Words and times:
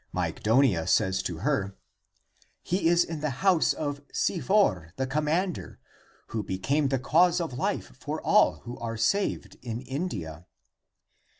Myg 0.11 0.41
donia 0.41 0.89
says 0.89 1.21
to 1.21 1.37
her," 1.45 1.77
He 2.63 2.87
is 2.87 3.03
in 3.03 3.19
the 3.19 3.29
house 3.45 3.71
of 3.71 4.01
Sifor 4.07 4.93
the 4.95 5.05
commander, 5.05 5.77
who 6.29 6.41
became 6.41 6.87
the 6.87 6.97
cause 6.97 7.39
of 7.39 7.53
life 7.53 7.95
for 7.99 8.19
all 8.19 8.61
who 8.61 8.79
are 8.79 8.97
saved 8.97 9.57
in 9.61 9.81
India." 9.83 10.47